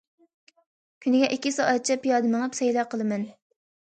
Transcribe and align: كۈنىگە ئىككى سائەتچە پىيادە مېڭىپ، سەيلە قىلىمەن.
كۈنىگە 1.05 1.27
ئىككى 1.35 1.51
سائەتچە 1.57 1.97
پىيادە 2.05 2.31
مېڭىپ، 2.31 2.57
سەيلە 2.61 2.89
قىلىمەن. 2.95 3.29